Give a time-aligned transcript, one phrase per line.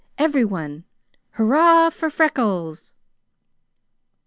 [0.17, 0.85] Everyone!
[1.33, 2.95] Hurrah for Freckles!"